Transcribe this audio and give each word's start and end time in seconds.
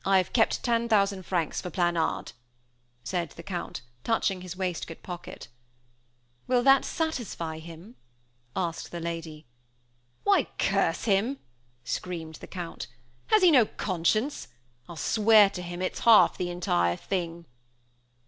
"I 0.03 0.17
have 0.17 0.33
kept 0.33 0.63
ten 0.63 0.89
thousand 0.89 1.27
francs 1.27 1.61
for 1.61 1.69
Planard," 1.69 2.31
said 3.03 3.29
the 3.33 3.43
Count, 3.43 3.83
touching 4.03 4.41
his 4.41 4.57
waistcoat 4.57 5.03
pocket. 5.03 5.47
"Will 6.47 6.63
that 6.63 6.83
satisfy 6.85 7.59
him?" 7.59 7.97
asked 8.55 8.89
the 8.91 8.99
lady. 8.99 9.45
"Why 10.23 10.47
curse 10.57 11.03
him!" 11.03 11.37
screamed 11.83 12.37
the 12.37 12.47
Count. 12.47 12.87
"Has 13.27 13.43
he 13.43 13.51
no 13.51 13.67
conscience? 13.67 14.47
I'll 14.89 14.95
swear 14.95 15.51
to 15.51 15.61
him 15.61 15.83
it's 15.83 15.99
half 15.99 16.35
the 16.35 16.49
entire 16.49 16.95
thing." 16.95 17.45